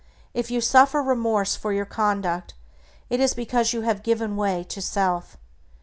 [0.33, 2.55] If you suffer remorse for your conduct,
[3.11, 5.37] it is because you have given way to self.